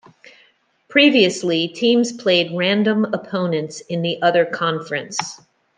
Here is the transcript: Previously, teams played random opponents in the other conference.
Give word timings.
Previously, 0.87 1.67
teams 1.67 2.11
played 2.11 2.57
random 2.57 3.05
opponents 3.13 3.81
in 3.81 4.01
the 4.01 4.19
other 4.23 4.45
conference. 4.47 5.39